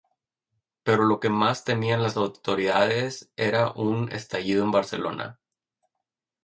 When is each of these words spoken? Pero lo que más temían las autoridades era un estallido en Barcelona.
Pero 0.81 1.03
lo 1.03 1.19
que 1.19 1.29
más 1.29 1.63
temían 1.63 2.01
las 2.01 2.17
autoridades 2.17 3.29
era 3.37 3.71
un 3.73 4.11
estallido 4.11 4.63
en 4.63 4.71
Barcelona. 4.71 5.39